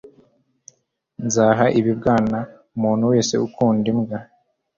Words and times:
Nzaha 1.25 1.65
ibibwana 1.79 2.39
umuntu 2.75 3.03
wese 3.11 3.33
ukunda 3.47 3.85
imbwa 3.93 4.17